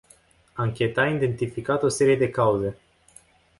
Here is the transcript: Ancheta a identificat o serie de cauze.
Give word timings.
Ancheta 0.63 1.03
a 1.03 1.11
identificat 1.17 1.83
o 1.89 1.93
serie 1.99 2.15
de 2.25 2.31
cauze. 2.41 2.75